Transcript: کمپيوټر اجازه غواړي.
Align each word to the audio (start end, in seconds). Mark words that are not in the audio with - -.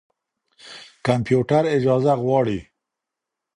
کمپيوټر 1.05 1.63
اجازه 1.77 2.13
غواړي. 2.23 2.59